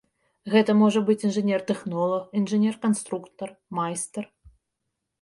Гэта 0.53 0.71
можа 0.79 0.99
быць 1.09 1.17
інжынер-тэхнолаг, 1.29 2.23
інжынер-канструктар, 2.41 3.49
майстар. 3.81 4.25